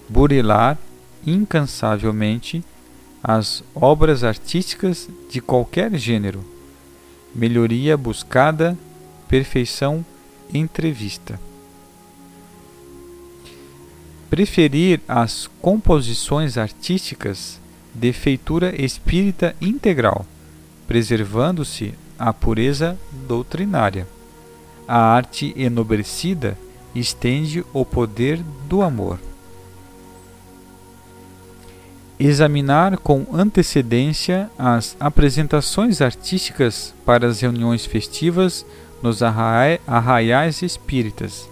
Burilar 0.09 0.79
incansavelmente 1.27 2.63
as 3.23 3.63
obras 3.75 4.25
artísticas 4.25 5.09
de 5.29 5.41
qualquer 5.41 5.95
gênero, 5.97 6.45
melhoria 7.35 7.97
buscada, 7.97 8.77
perfeição 9.29 10.05
entrevista. 10.53 11.39
Preferir 14.29 15.01
as 15.07 15.49
composições 15.61 16.57
artísticas 16.57 17.61
de 17.95 18.13
feitura 18.13 18.75
espírita 18.81 19.55
integral, 19.61 20.25
preservando-se 20.87 21.95
a 22.19 22.33
pureza 22.33 22.99
doutrinária. 23.27 24.07
A 24.87 24.99
arte 24.99 25.53
enobrecida 25.57 26.57
estende 26.95 27.65
o 27.73 27.85
poder 27.85 28.41
do 28.69 28.83
amor 28.83 29.19
examinar 32.21 32.99
com 32.99 33.27
antecedência 33.33 34.51
as 34.59 34.95
apresentações 35.01 36.03
artísticas 36.03 36.93
para 37.05 37.27
as 37.27 37.41
reuniões 37.41 37.87
festivas 37.87 38.67
nos 39.03 39.23
arrai- 39.23 39.81
arraiais 39.87 40.61
espíritas, 40.61 41.49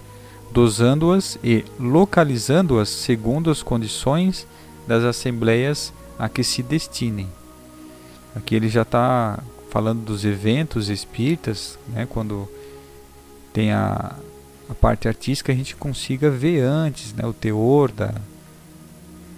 dosando-as 0.52 1.38
e 1.42 1.64
localizando-as 1.80 2.90
segundo 2.90 3.50
as 3.50 3.62
condições 3.62 4.46
das 4.87 5.04
assembleias 5.04 5.92
a 6.18 6.28
que 6.28 6.44
se 6.44 6.62
destinem. 6.62 7.28
Aqui 8.36 8.54
ele 8.54 8.69
já 8.69 8.82
está 8.82 9.43
falando 9.71 10.02
dos 10.02 10.25
eventos 10.25 10.90
espíritas, 10.90 11.78
né, 11.88 12.06
quando 12.08 12.47
tem 13.54 13.73
a, 13.73 14.14
a 14.69 14.75
parte 14.75 15.08
artística, 15.08 15.50
a 15.50 15.54
gente 15.54 15.75
consiga 15.76 16.30
ver 16.30 16.60
antes 16.60 17.14
né, 17.14 17.26
o 17.26 17.32
teor 17.32 17.90
da, 17.90 18.14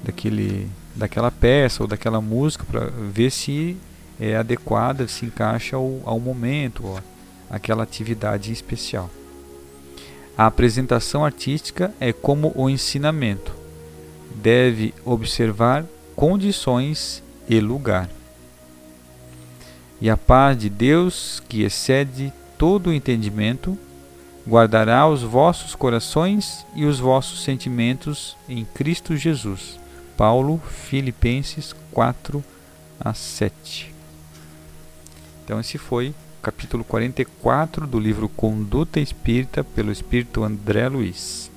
daquele 0.03 0.69
daquela 0.95 1.31
peça 1.31 1.83
ou 1.83 1.87
daquela 1.87 2.21
música 2.21 2.65
para 2.65 2.87
ver 2.87 3.31
se 3.31 3.77
é 4.19 4.37
adequada, 4.37 5.09
se 5.09 5.25
encaixa 5.25 5.77
ao, 5.77 6.01
ao 6.05 6.21
momento, 6.21 6.83
ó, 6.87 7.01
aquela 7.49 7.83
atividade 7.83 8.53
especial. 8.53 9.11
A 10.37 10.47
apresentação 10.47 11.25
artística 11.25 11.93
é 11.99 12.13
como 12.13 12.53
o 12.55 12.69
ensinamento. 12.69 13.55
Deve 14.35 14.95
observar 15.05 15.85
condições 16.15 17.23
e 17.49 17.61
lugar. 17.61 18.09
E 20.01 20.09
a 20.09 20.17
paz 20.17 20.57
de 20.59 20.71
Deus, 20.71 21.43
que 21.49 21.63
excede 21.63 22.33
todo 22.57 22.89
o 22.89 22.93
entendimento, 22.93 23.77
guardará 24.47 25.07
os 25.09 25.23
vossos 25.23 25.75
corações 25.75 26.67
e 26.75 26.85
os 26.85 26.99
vossos 26.99 27.43
sentimentos 27.43 28.37
em 28.49 28.65
Cristo 28.65 29.17
Jesus. 29.17 29.80
Paulo, 30.21 30.61
Filipenses 30.69 31.75
4 31.93 32.45
a 33.01 33.15
7. 33.15 33.91
Então 35.43 35.59
esse 35.59 35.79
foi 35.79 36.11
o 36.11 36.15
capítulo 36.43 36.85
44 36.85 37.87
do 37.87 37.99
livro 37.99 38.29
Conduta 38.29 39.01
Espírita 39.01 39.65
pelo 39.65 39.91
Espírito 39.91 40.45
André 40.45 40.91
Luiz. 40.91 41.51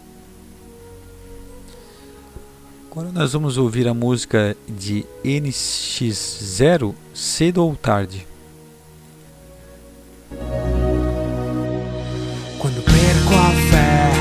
Agora 2.90 3.12
nós 3.12 3.34
vamos 3.34 3.58
ouvir 3.58 3.86
a 3.86 3.94
música 3.94 4.56
de 4.66 5.06
NX0 5.26 6.96
Cedo 7.14 7.66
ou 7.66 7.76
Tarde. 7.76 8.26
Quando 12.58 12.82
perco 12.82 13.34
a 13.36 13.52
fé, 13.70 14.14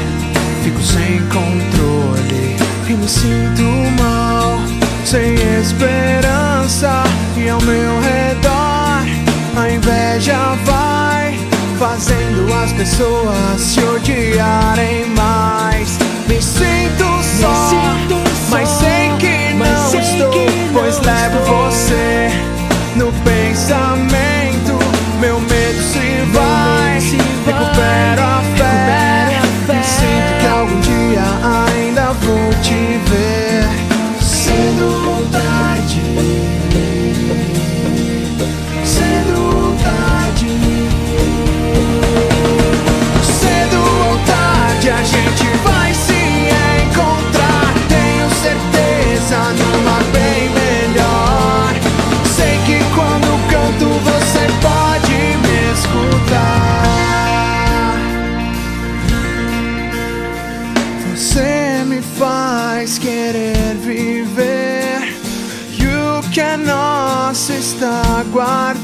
fico 0.64 0.82
sem 0.82 1.20
controle 1.28 2.56
e 2.90 2.96
me 2.96 3.08
sinto 3.08 3.62
mal, 4.02 4.11
sem 5.12 5.34
esperança. 5.60 7.04
E 7.36 7.46
ao 7.46 7.60
meu 7.60 8.00
redor, 8.00 9.04
a 9.54 9.70
inveja 9.70 10.54
vai 10.64 11.38
fazendo 11.78 12.50
as 12.54 12.72
pessoas 12.72 13.60
se 13.60 13.80
odiarem 13.80 15.04
mais. 15.10 15.98
Me 16.26 16.40
sinto 16.40 16.81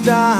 die 0.09 0.38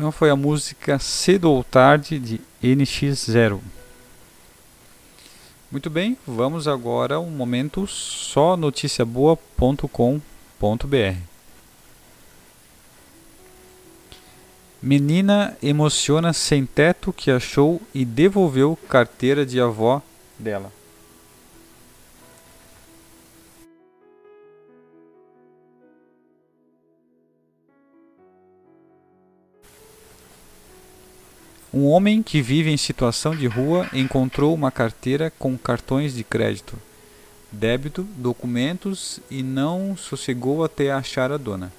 Então 0.00 0.10
foi 0.10 0.30
a 0.30 0.34
música 0.34 0.98
Cedo 0.98 1.50
ou 1.50 1.62
Tarde 1.62 2.18
de 2.18 2.40
NX0. 2.64 3.60
Muito 5.70 5.90
bem, 5.90 6.16
vamos 6.26 6.66
agora 6.66 7.16
a 7.16 7.20
um 7.20 7.28
momento 7.28 7.86
só 7.86 8.56
noticiaboa.com.br. 8.56 11.18
Menina 14.80 15.54
emociona 15.62 16.32
sem 16.32 16.64
teto 16.64 17.12
que 17.12 17.30
achou 17.30 17.78
e 17.92 18.02
devolveu 18.02 18.78
carteira 18.88 19.44
de 19.44 19.60
avó 19.60 20.00
dela. 20.38 20.72
Um 31.72 31.86
homem 31.86 32.20
que 32.20 32.42
vive 32.42 32.68
em 32.68 32.76
situação 32.76 33.34
de 33.34 33.46
rua 33.46 33.88
encontrou 33.92 34.52
uma 34.52 34.72
carteira 34.72 35.32
com 35.38 35.56
cartões 35.56 36.12
de 36.12 36.24
crédito, 36.24 36.76
débito, 37.52 38.02
documentos 38.16 39.20
e 39.30 39.40
não 39.40 39.96
sossegou 39.96 40.64
até 40.64 40.90
achar 40.90 41.30
a 41.30 41.36
dona. 41.36 41.72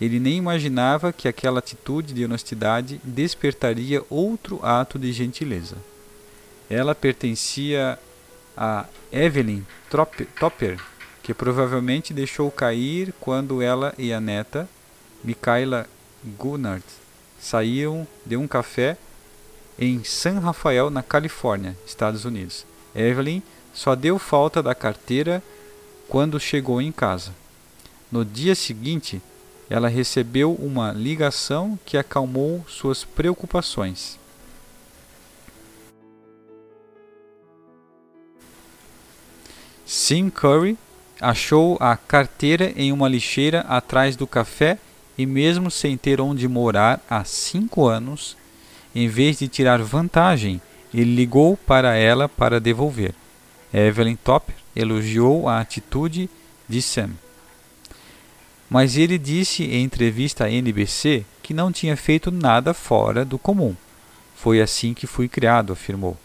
Ele 0.00 0.18
nem 0.18 0.38
imaginava 0.38 1.12
que 1.12 1.28
aquela 1.28 1.60
atitude 1.60 2.12
de 2.12 2.24
honestidade 2.24 3.00
despertaria 3.04 4.02
outro 4.10 4.58
ato 4.60 4.98
de 4.98 5.12
gentileza. 5.12 5.76
Ela 6.68 6.92
pertencia 6.92 7.96
a 8.56 8.86
Evelyn 9.12 9.62
Topper, 9.88 10.80
que 11.22 11.32
provavelmente 11.32 12.12
deixou 12.12 12.50
cair 12.50 13.14
quando 13.20 13.62
ela 13.62 13.94
e 13.96 14.12
a 14.12 14.20
neta, 14.20 14.68
Michaela 15.22 15.86
Gunnard, 16.36 16.82
saíam 17.38 18.04
de 18.26 18.36
um 18.36 18.48
café 18.48 18.96
em 19.78 20.04
San 20.04 20.38
Rafael, 20.38 20.90
na 20.90 21.02
Califórnia, 21.02 21.76
Estados 21.86 22.24
Unidos. 22.24 22.64
Evelyn 22.94 23.42
só 23.72 23.94
deu 23.94 24.18
falta 24.18 24.62
da 24.62 24.74
carteira 24.74 25.42
quando 26.08 26.38
chegou 26.38 26.80
em 26.80 26.92
casa. 26.92 27.32
No 28.10 28.24
dia 28.24 28.54
seguinte, 28.54 29.22
ela 29.70 29.88
recebeu 29.88 30.52
uma 30.54 30.92
ligação 30.92 31.78
que 31.86 31.96
acalmou 31.96 32.64
suas 32.68 33.04
preocupações. 33.04 34.18
Sim 39.86 40.28
Curry 40.28 40.76
achou 41.20 41.76
a 41.80 41.96
carteira 41.96 42.72
em 42.76 42.92
uma 42.92 43.08
lixeira 43.08 43.60
atrás 43.60 44.16
do 44.16 44.26
café 44.26 44.78
e, 45.16 45.24
mesmo 45.24 45.70
sem 45.70 45.96
ter 45.96 46.20
onde 46.20 46.48
morar 46.48 47.00
há 47.08 47.24
cinco 47.24 47.86
anos, 47.86 48.36
em 48.94 49.08
vez 49.08 49.38
de 49.38 49.48
tirar 49.48 49.82
vantagem, 49.82 50.60
ele 50.92 51.14
ligou 51.14 51.56
para 51.56 51.96
ela 51.96 52.28
para 52.28 52.60
devolver. 52.60 53.14
Evelyn 53.72 54.16
Topper 54.16 54.54
elogiou 54.76 55.48
a 55.48 55.60
atitude 55.60 56.28
de 56.68 56.82
Sam. 56.82 57.10
Mas 58.68 58.96
ele 58.96 59.18
disse 59.18 59.64
em 59.64 59.82
entrevista 59.82 60.44
à 60.44 60.50
NBC 60.50 61.24
que 61.42 61.54
não 61.54 61.72
tinha 61.72 61.96
feito 61.96 62.30
nada 62.30 62.72
fora 62.72 63.24
do 63.24 63.38
comum. 63.38 63.74
Foi 64.36 64.60
assim 64.60 64.94
que 64.94 65.06
fui 65.06 65.28
criado, 65.28 65.72
afirmou. 65.72 66.16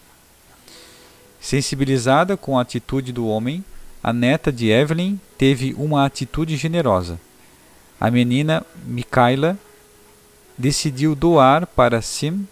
Sensibilizada 1.40 2.36
com 2.36 2.58
a 2.58 2.62
atitude 2.62 3.12
do 3.12 3.26
homem, 3.26 3.64
a 4.02 4.12
neta 4.12 4.50
de 4.50 4.70
Evelyn 4.70 5.18
teve 5.36 5.74
uma 5.76 6.04
atitude 6.04 6.56
generosa. 6.56 7.18
A 8.00 8.10
menina 8.10 8.64
Michaela 8.84 9.58
decidiu 10.56 11.14
doar 11.14 11.66
para 11.66 12.02
Sim 12.02 12.46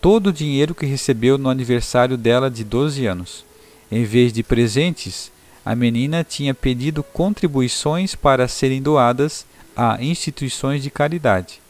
todo 0.00 0.28
o 0.28 0.32
dinheiro 0.32 0.74
que 0.74 0.86
recebeu 0.86 1.36
no 1.36 1.50
aniversário 1.50 2.16
dela 2.16 2.50
de 2.50 2.64
12 2.64 3.06
anos. 3.06 3.44
Em 3.90 4.04
vez 4.04 4.32
de 4.32 4.42
presentes, 4.42 5.30
a 5.64 5.74
menina 5.74 6.24
tinha 6.24 6.54
pedido 6.54 7.02
contribuições 7.02 8.14
para 8.14 8.48
serem 8.48 8.80
doadas 8.80 9.44
a 9.76 10.02
instituições 10.02 10.82
de 10.82 10.90
caridade. 10.90 11.60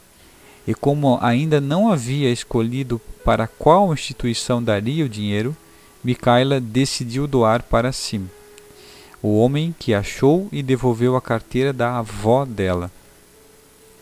E 0.67 0.73
como 0.73 1.17
ainda 1.21 1.59
não 1.59 1.91
havia 1.91 2.31
escolhido 2.31 3.01
para 3.25 3.47
qual 3.47 3.93
instituição 3.93 4.63
daria 4.63 5.05
o 5.05 5.09
dinheiro, 5.09 5.55
Micaela 6.03 6.59
decidiu 6.59 7.27
doar 7.27 7.63
para 7.63 7.91
Sim, 7.91 8.29
o 9.21 9.37
homem 9.39 9.75
que 9.77 9.93
achou 9.93 10.47
e 10.51 10.63
devolveu 10.63 11.15
a 11.15 11.21
carteira 11.21 11.71
da 11.71 11.97
avó 11.97 12.45
dela. 12.45 12.91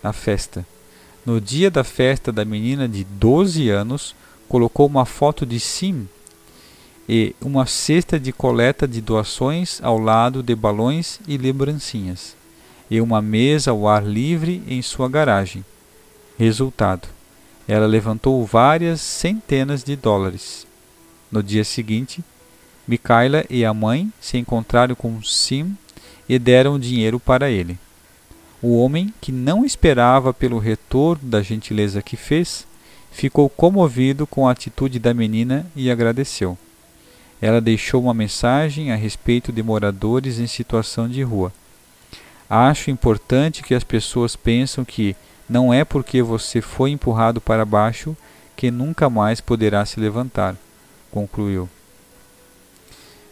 A 0.02 0.13
festa. 0.13 0.65
No 1.26 1.40
dia 1.40 1.70
da 1.70 1.84
festa 1.84 2.32
da 2.32 2.46
menina 2.46 2.88
de 2.88 3.04
12 3.04 3.70
anos, 3.70 4.16
colocou 4.48 4.88
uma 4.88 5.06
foto 5.06 5.46
de 5.46 5.60
Sim 5.60 6.08
e 7.08 7.36
uma 7.42 7.66
cesta 7.66 8.20
de 8.20 8.32
coleta 8.32 8.88
de 8.88 9.02
doações 9.02 9.80
ao 9.84 9.98
lado 9.98 10.42
de 10.42 10.56
balões 10.56 11.20
e 11.28 11.38
lembrancinhas, 11.38 12.36
e 12.90 13.02
uma 13.02 13.22
mesa 13.22 13.72
ao 13.72 13.88
ar 13.88 14.06
livre 14.06 14.64
em 14.68 14.82
sua 14.82 15.10
garagem. 15.10 15.66
Resultado: 16.38 17.08
ela 17.68 17.86
levantou 17.86 18.44
várias 18.46 19.02
centenas 19.02 19.84
de 19.84 19.96
dólares. 19.96 20.66
No 21.32 21.44
dia 21.44 21.64
seguinte, 21.64 22.24
Micaela 22.88 23.46
e 23.50 23.64
a 23.64 23.74
mãe 23.74 24.12
se 24.20 24.38
encontraram 24.38 24.96
com 24.96 25.22
Sim 25.22 25.78
e 26.28 26.40
deram 26.40 26.80
dinheiro 26.80 27.20
para 27.20 27.52
ele. 27.52 27.78
O 28.62 28.78
homem, 28.78 29.13
que 29.22 29.32
não 29.32 29.63
esperava 29.63 30.34
pelo 30.34 30.60
retorno 30.60 31.30
da 31.30 31.41
gentileza 31.41 32.02
que 32.02 32.17
fez, 32.17 32.67
ficou 33.12 33.50
comovido 33.50 34.28
com 34.28 34.48
a 34.48 34.52
atitude 34.52 35.00
da 35.00 35.13
menina 35.13 35.65
e 35.76 35.89
agradeceu. 35.89 36.58
Ela 37.41 37.62
deixou 37.62 38.04
uma 38.04 38.13
mensagem 38.13 38.91
a 38.91 38.95
respeito 38.95 39.52
de 39.52 39.63
moradores 39.63 40.39
em 40.39 40.48
situação 40.48 41.08
de 41.08 41.24
rua. 41.24 41.54
Acho 42.50 42.91
importante 42.91 43.63
que 43.63 43.74
as 43.74 43.84
pessoas 43.84 44.36
pensam 44.36 44.84
que 44.84 45.15
não 45.48 45.74
é 45.74 45.86
porque 45.86 46.22
você 46.22 46.62
foi 46.62 46.91
empurrado 46.91 47.39
para 47.39 47.63
baixo 47.63 48.15
que 48.58 48.69
nunca 48.69 49.10
mais 49.10 49.39
poderá 49.39 49.86
se 49.86 50.02
levantar, 50.02 50.56
concluiu. 51.10 51.69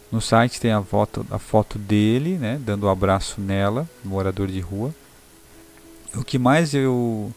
No 0.10 0.22
site 0.22 0.62
tem 0.62 0.72
a 0.72 0.82
foto, 0.82 1.26
a 1.30 1.38
foto 1.38 1.78
dele, 1.78 2.38
né, 2.38 2.58
dando 2.64 2.88
um 2.88 2.90
abraço 2.90 3.42
nela, 3.42 3.86
morador 4.06 4.48
de 4.48 4.62
rua. 4.62 4.96
O 6.18 6.24
que 6.24 6.40
mais 6.40 6.74
eu, 6.74 7.32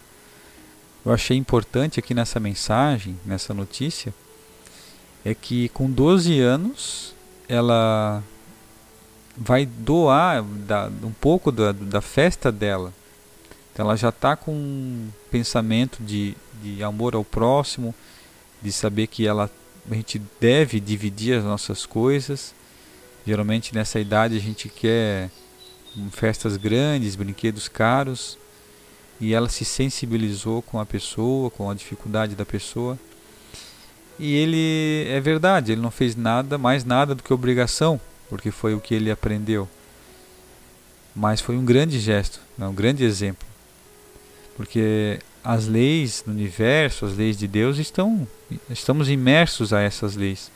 eu 1.04 1.12
achei 1.12 1.36
importante 1.36 2.00
aqui 2.00 2.14
nessa 2.14 2.40
mensagem, 2.40 3.16
nessa 3.26 3.52
notícia, 3.52 4.14
é 5.24 5.34
que 5.34 5.68
com 5.70 5.90
12 5.90 6.40
anos 6.40 7.14
ela 7.46 8.22
vai 9.36 9.66
doar 9.66 10.42
da, 10.42 10.90
um 11.02 11.12
pouco 11.12 11.52
da, 11.52 11.72
da 11.72 12.00
festa 12.00 12.50
dela. 12.50 12.92
Então 13.72 13.84
ela 13.84 13.96
já 13.96 14.08
está 14.08 14.34
com 14.34 14.52
um 14.52 15.10
pensamento 15.30 16.02
de, 16.02 16.34
de 16.62 16.82
amor 16.82 17.14
ao 17.14 17.24
próximo, 17.24 17.94
de 18.62 18.72
saber 18.72 19.06
que 19.08 19.26
ela, 19.26 19.50
a 19.90 19.94
gente 19.94 20.20
deve 20.40 20.80
dividir 20.80 21.38
as 21.38 21.44
nossas 21.44 21.84
coisas. 21.84 22.54
Geralmente 23.26 23.74
nessa 23.74 24.00
idade 24.00 24.36
a 24.36 24.40
gente 24.40 24.68
quer 24.68 25.30
festas 26.10 26.56
grandes, 26.56 27.14
brinquedos 27.14 27.68
caros, 27.68 28.38
e 29.20 29.34
ela 29.34 29.48
se 29.48 29.64
sensibilizou 29.64 30.62
com 30.62 30.80
a 30.80 30.86
pessoa, 30.86 31.50
com 31.50 31.70
a 31.70 31.74
dificuldade 31.74 32.34
da 32.34 32.46
pessoa. 32.46 32.98
E 34.18 34.34
ele 34.34 35.06
é 35.08 35.20
verdade, 35.20 35.72
ele 35.72 35.80
não 35.80 35.90
fez 35.90 36.16
nada, 36.16 36.56
mais 36.56 36.84
nada 36.84 37.14
do 37.14 37.22
que 37.22 37.32
obrigação, 37.32 38.00
porque 38.28 38.50
foi 38.50 38.74
o 38.74 38.80
que 38.80 38.94
ele 38.94 39.10
aprendeu. 39.10 39.68
Mas 41.14 41.40
foi 41.40 41.56
um 41.56 41.64
grande 41.64 41.98
gesto, 41.98 42.40
né, 42.56 42.66
um 42.66 42.74
grande 42.74 43.04
exemplo. 43.04 43.46
Porque 44.56 45.18
as 45.42 45.66
leis 45.66 46.22
do 46.24 46.32
universo, 46.32 47.06
as 47.06 47.16
leis 47.16 47.36
de 47.36 47.48
Deus 47.48 47.78
estão 47.78 48.26
estamos 48.68 49.08
imersos 49.08 49.72
a 49.72 49.80
essas 49.80 50.16
leis. 50.16 50.50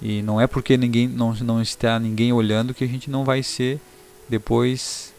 E 0.00 0.22
não 0.22 0.40
é 0.40 0.46
porque 0.46 0.76
ninguém 0.76 1.08
não, 1.08 1.34
não 1.34 1.60
está 1.60 1.98
ninguém 1.98 2.32
olhando 2.32 2.74
que 2.74 2.84
a 2.84 2.86
gente 2.86 3.10
não 3.10 3.24
vai 3.24 3.42
ser 3.42 3.80
depois 4.28 5.12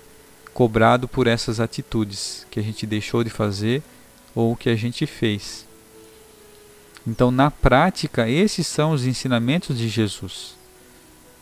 cobrado 0.57 1.07
por 1.07 1.27
essas 1.27 1.59
atitudes 1.59 2.43
que 2.49 2.59
a 2.59 2.63
gente 2.63 2.87
deixou 2.87 3.23
de 3.23 3.29
fazer 3.29 3.83
ou 4.33 4.55
que 4.55 4.71
a 4.71 4.75
gente 4.75 5.05
fez. 5.05 5.67
Então, 7.05 7.29
na 7.29 7.51
prática, 7.51 8.27
esses 8.27 8.65
são 8.65 8.89
os 8.89 9.05
ensinamentos 9.05 9.77
de 9.77 9.87
Jesus. 9.87 10.55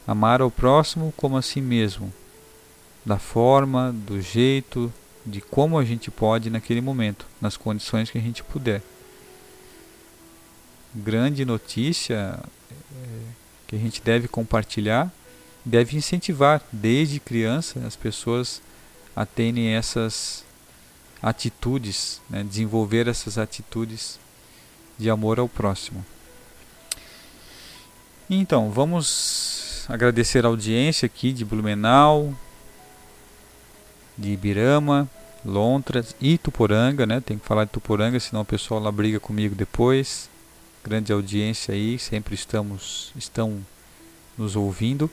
Amar 0.06 0.42
ao 0.42 0.52
próximo 0.52 1.14
como 1.16 1.38
a 1.38 1.42
si 1.42 1.62
mesmo, 1.62 2.14
da 3.06 3.18
forma, 3.18 3.96
do 4.06 4.20
jeito, 4.20 4.92
de 5.26 5.40
como 5.40 5.80
a 5.80 5.86
gente 5.86 6.12
pode 6.12 6.50
naquele 6.50 6.82
momento, 6.82 7.26
nas 7.40 7.56
condições 7.56 8.12
que 8.12 8.18
a 8.18 8.22
gente 8.22 8.44
puder. 8.44 8.82
Grande 10.94 11.46
notícia 11.46 12.38
é, 12.70 13.08
que 13.66 13.78
a 13.78 13.80
gente 13.80 14.02
deve 14.02 14.28
compartilhar, 14.28 15.10
deve 15.64 15.96
incentivar 15.96 16.62
desde 16.70 17.18
criança 17.18 17.80
as 17.88 17.96
pessoas 17.96 18.62
a 18.62 18.75
terem 19.24 19.76
essas 19.76 20.44
atitudes, 21.22 22.20
né, 22.28 22.44
desenvolver 22.44 23.08
essas 23.08 23.38
atitudes 23.38 24.20
de 24.98 25.12
amor 25.12 25.40
ao 25.40 25.48
próximo. 25.48 26.04
Então, 28.28 28.72
vamos 28.72 29.86
agradecer 29.88 30.44
a 30.46 30.50
audiência 30.50 31.06
aqui 31.06 31.32
de 31.32 31.46
Blumenau, 31.46 32.34
de 34.18 34.32
Ibirama, 34.32 35.08
Lontras 35.46 36.16
e 36.20 36.40
Tuporanga, 36.40 37.06
né? 37.06 37.22
Tem 37.22 37.38
que 37.38 37.46
falar 37.46 37.66
de 37.66 37.72
Tuporanga, 37.72 38.20
senão 38.20 38.42
o 38.42 38.46
pessoal 38.46 38.80
lá 38.80 38.92
briga 38.92 39.20
comigo 39.20 39.54
depois. 39.54 40.28
Grande 40.84 41.14
audiência 41.14 41.74
aí, 41.74 42.00
sempre 42.00 42.34
estamos 42.34 43.12
estão 43.16 43.64
nos 44.36 44.56
ouvindo. 44.56 45.10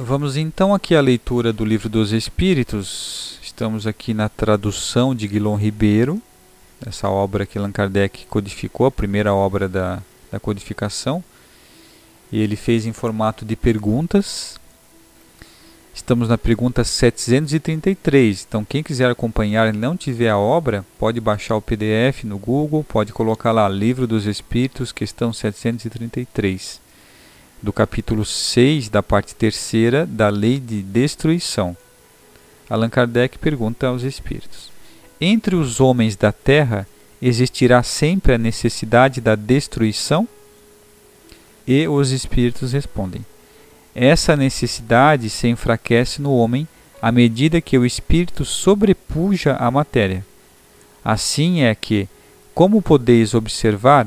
Vamos 0.00 0.36
então 0.36 0.72
aqui 0.72 0.94
à 0.94 1.00
leitura 1.00 1.52
do 1.52 1.64
Livro 1.64 1.88
dos 1.88 2.12
Espíritos. 2.12 3.36
Estamos 3.42 3.84
aqui 3.84 4.14
na 4.14 4.28
tradução 4.28 5.12
de 5.12 5.26
Guilom 5.26 5.56
Ribeiro, 5.56 6.22
essa 6.86 7.10
obra 7.10 7.44
que 7.44 7.58
Allan 7.58 7.72
Kardec 7.72 8.24
codificou, 8.26 8.86
a 8.86 8.92
primeira 8.92 9.34
obra 9.34 9.68
da, 9.68 10.00
da 10.30 10.38
codificação. 10.38 11.22
E 12.30 12.40
ele 12.40 12.54
fez 12.54 12.86
em 12.86 12.92
formato 12.92 13.44
de 13.44 13.56
perguntas. 13.56 14.56
Estamos 15.92 16.28
na 16.28 16.38
pergunta 16.38 16.84
733. 16.84 18.46
Então, 18.48 18.64
quem 18.64 18.84
quiser 18.84 19.10
acompanhar 19.10 19.74
e 19.74 19.76
não 19.76 19.96
tiver 19.96 20.30
a 20.30 20.38
obra, 20.38 20.86
pode 20.96 21.20
baixar 21.20 21.56
o 21.56 21.60
PDF 21.60 22.22
no 22.22 22.38
Google, 22.38 22.84
pode 22.84 23.12
colocar 23.12 23.50
lá 23.50 23.68
Livro 23.68 24.06
dos 24.06 24.26
Espíritos, 24.26 24.92
questão 24.92 25.32
733, 25.32 26.86
do 27.62 27.72
capítulo 27.72 28.24
6, 28.24 28.88
da 28.88 29.02
parte 29.02 29.34
terceira 29.34 30.06
da 30.06 30.28
Lei 30.28 30.60
de 30.60 30.82
Destruição. 30.82 31.76
Allan 32.70 32.88
Kardec 32.88 33.38
pergunta 33.38 33.86
aos 33.86 34.02
espíritos: 34.02 34.70
Entre 35.20 35.56
os 35.56 35.80
homens 35.80 36.16
da 36.16 36.32
terra 36.32 36.86
existirá 37.20 37.82
sempre 37.82 38.34
a 38.34 38.38
necessidade 38.38 39.20
da 39.20 39.34
destruição? 39.34 40.28
E 41.66 41.86
os 41.88 42.10
espíritos 42.12 42.72
respondem: 42.72 43.24
essa 44.00 44.36
necessidade 44.36 45.28
se 45.28 45.48
enfraquece 45.48 46.22
no 46.22 46.32
homem 46.32 46.68
à 47.02 47.10
medida 47.10 47.60
que 47.60 47.76
o 47.76 47.84
espírito 47.84 48.44
sobrepuja 48.44 49.56
a 49.56 49.72
matéria. 49.72 50.24
Assim 51.04 51.62
é 51.62 51.74
que, 51.74 52.08
como 52.54 52.80
podeis 52.80 53.34
observar, 53.34 54.06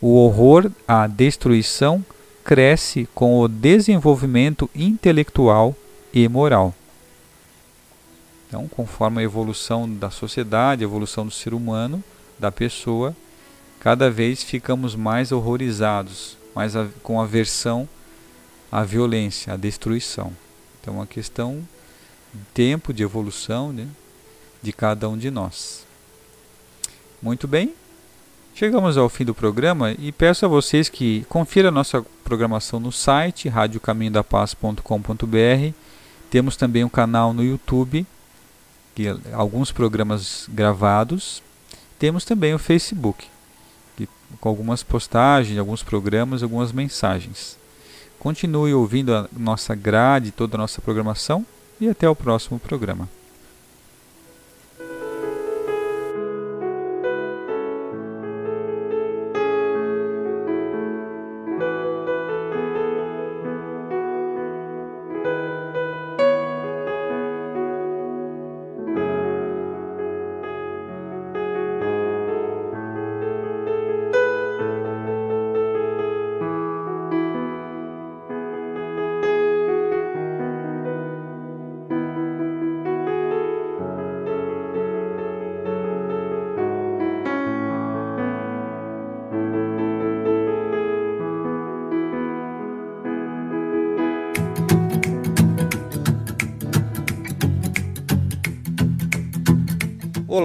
o 0.00 0.14
horror 0.16 0.72
à 0.88 1.06
destruição 1.06 2.04
cresce 2.48 3.06
com 3.14 3.40
o 3.40 3.46
desenvolvimento 3.46 4.70
intelectual 4.74 5.76
e 6.14 6.26
moral. 6.26 6.74
Então, 8.46 8.66
conforme 8.66 9.20
a 9.20 9.22
evolução 9.22 9.86
da 9.86 10.08
sociedade, 10.08 10.82
a 10.82 10.88
evolução 10.88 11.26
do 11.26 11.30
ser 11.30 11.52
humano, 11.52 12.02
da 12.38 12.50
pessoa, 12.50 13.14
cada 13.78 14.10
vez 14.10 14.42
ficamos 14.42 14.94
mais 14.94 15.30
horrorizados, 15.30 16.38
mais 16.54 16.72
com 17.02 17.20
aversão 17.20 17.86
a 18.72 18.82
violência, 18.82 19.52
a 19.52 19.56
destruição. 19.58 20.32
Então, 20.80 20.94
é 20.94 20.96
uma 20.96 21.06
questão 21.06 21.62
de 22.32 22.40
tempo, 22.54 22.94
de 22.94 23.02
evolução 23.02 23.74
né, 23.74 23.86
de 24.62 24.72
cada 24.72 25.06
um 25.06 25.18
de 25.18 25.30
nós. 25.30 25.84
Muito 27.20 27.46
bem, 27.46 27.74
chegamos 28.58 28.98
ao 28.98 29.08
fim 29.08 29.24
do 29.24 29.32
programa 29.32 29.92
e 29.92 30.10
peço 30.10 30.44
a 30.44 30.48
vocês 30.48 30.88
que 30.88 31.24
confiram 31.28 31.68
a 31.68 31.70
nossa 31.70 32.04
programação 32.24 32.80
no 32.80 32.90
site 32.90 33.48
radiocaminhodapaz.com.br. 33.48 35.72
Temos 36.28 36.56
também 36.56 36.82
um 36.82 36.88
canal 36.88 37.32
no 37.32 37.44
YouTube, 37.44 38.04
que, 38.96 39.16
alguns 39.32 39.70
programas 39.70 40.48
gravados. 40.48 41.40
Temos 42.00 42.24
também 42.24 42.52
o 42.52 42.58
Facebook, 42.58 43.28
que, 43.96 44.08
com 44.40 44.48
algumas 44.48 44.82
postagens, 44.82 45.56
alguns 45.56 45.84
programas, 45.84 46.42
algumas 46.42 46.72
mensagens. 46.72 47.56
Continue 48.18 48.74
ouvindo 48.74 49.14
a 49.14 49.28
nossa 49.38 49.72
grade, 49.76 50.32
toda 50.32 50.56
a 50.56 50.58
nossa 50.58 50.82
programação 50.82 51.46
e 51.80 51.88
até 51.88 52.08
o 52.08 52.16
próximo 52.16 52.58
programa. 52.58 53.08